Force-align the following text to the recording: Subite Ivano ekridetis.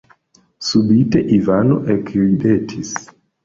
Subite 0.67 1.19
Ivano 1.37 1.77
ekridetis. 1.99 2.91